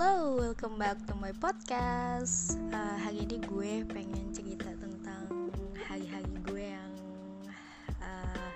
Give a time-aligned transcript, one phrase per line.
[0.00, 2.56] back to my podcast.
[2.72, 6.92] Uh, Hari ini gue pengen cerita tentang hari-hari gue yang
[8.00, 8.48] uh,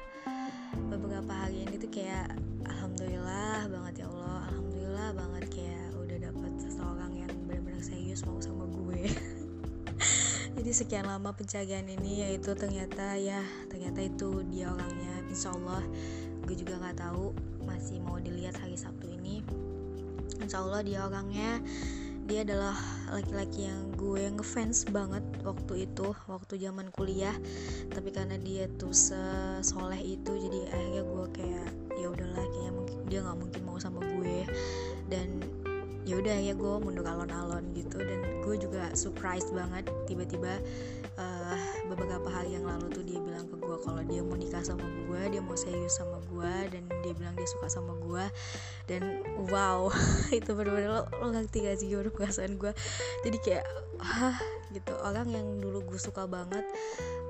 [0.89, 2.33] Beberapa hari ini tuh kayak
[2.65, 4.49] Alhamdulillah banget ya Allah.
[4.57, 9.13] Alhamdulillah banget kayak udah dapet seseorang yang benar-benar serius mau sama gue.
[10.57, 15.29] Jadi sekian lama pencarian ini yaitu ternyata ya ternyata itu dia orangnya.
[15.29, 15.85] Insya Allah
[16.49, 17.37] gue juga nggak tahu
[17.69, 18.17] masih mau
[20.55, 21.59] Insya Allah dia orangnya.
[22.31, 22.79] Dia adalah
[23.11, 27.35] laki-laki yang gue ngefans banget waktu itu waktu zaman kuliah.
[27.91, 31.69] Tapi karena dia tuh sesoleh itu jadi akhirnya gue kayak
[31.99, 34.47] ya udahlah kayaknya mungkin dia nggak mungkin mau sama gue.
[35.11, 35.43] Dan
[36.07, 37.99] ya udah ya gue mundur alon-alon gitu.
[37.99, 40.63] Dan gue juga surprise banget tiba-tiba
[41.19, 41.59] uh,
[41.91, 45.21] beberapa hari yang lalu tuh dia bilang ke gue kalau dia mau nikah sama gue
[45.35, 48.23] dia mau serius sama gue dan dia bilang dia suka sama gue
[48.87, 49.03] dan
[49.51, 49.91] wow
[50.39, 52.71] itu bener-bener lo, lo ngerti gak sih gimana perasaan gue
[53.27, 53.67] jadi kayak
[53.99, 54.39] hah?
[54.75, 54.93] gitu.
[55.07, 56.67] Orang yang dulu gue suka banget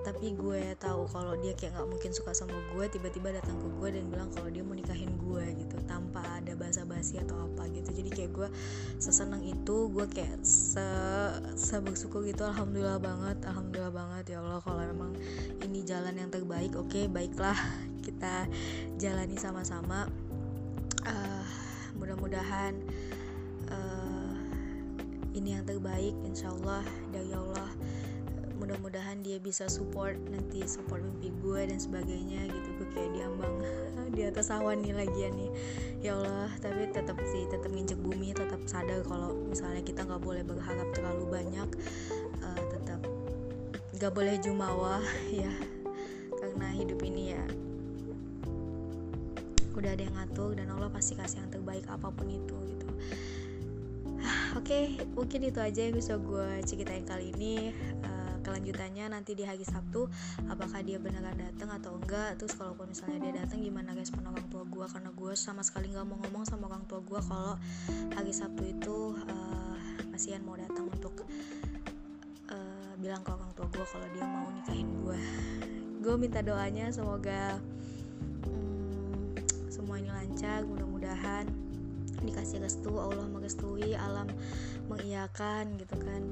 [0.05, 3.89] tapi gue tahu kalau dia kayak nggak mungkin suka sama gue tiba-tiba datang ke gue
[3.89, 7.89] dan bilang kalau dia mau nikahin gue gitu tanpa ada basa-basi atau apa gitu.
[7.89, 8.49] Jadi kayak gue
[9.01, 10.85] seseneng itu gue kayak se,
[11.57, 12.45] se bersyukur gitu.
[12.45, 15.17] Alhamdulillah banget alhamdulillah banget ya Allah kalau memang
[15.65, 17.55] ini jalan yang terbaik oke okay, baiklah
[18.03, 18.51] kita
[18.99, 20.11] jalani sama-sama.
[21.07, 21.47] Uh,
[21.95, 22.75] mudah-mudahan
[23.71, 24.35] uh,
[25.31, 26.83] ini yang terbaik insya Allah
[27.15, 27.71] dari Allah.
[28.59, 32.69] Mudah-mudahan dia bisa support nanti support mimpi gue dan sebagainya gitu.
[32.83, 33.55] Gue kayak diambang
[34.17, 35.51] di atas awan nih lagi ya nih.
[36.03, 40.43] Ya Allah tapi tetap sih tetap nginjek bumi tetap sadar kalau misalnya kita nggak boleh
[40.43, 41.69] berharap terlalu banyak.
[42.43, 43.01] Uh, tetap
[43.95, 44.99] nggak boleh jumawa
[45.45, 45.74] ya
[49.75, 52.89] udah ada yang ngatur dan Allah pasti kasih yang terbaik apa pun itu gitu.
[54.59, 57.75] Oke okay, mungkin itu aja yang bisa gue ceritain kali ini.
[58.03, 60.05] Uh, kelanjutannya nanti di hari Sabtu
[60.53, 62.37] apakah dia beneran datang atau enggak.
[62.39, 66.07] Terus kalaupun misalnya dia datang gimana respon orang tua gue karena gue sama sekali nggak
[66.07, 67.57] mau ngomong sama orang tua gue kalau
[68.15, 69.65] hari Sabtu itu uh,
[70.45, 71.27] mau datang untuk
[72.53, 75.21] uh, bilang ke orang tua gue kalau dia mau nikahin gue
[76.05, 77.59] gue minta doanya semoga
[80.65, 81.49] mudah-mudahan
[82.25, 84.29] dikasih restu Allah merestui alam
[84.89, 86.23] mengiyakan gitu kan.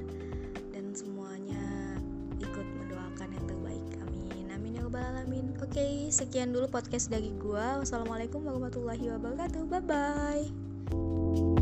[0.73, 1.97] Dan semuanya
[2.41, 4.45] ikut mendoakan yang terbaik amin.
[4.53, 5.53] Amin ya rabbal alamin.
[5.61, 7.81] Oke sekian dulu podcast dari gua.
[7.81, 9.61] Wassalamualaikum warahmatullahi wabarakatuh.
[9.69, 11.52] Bye bye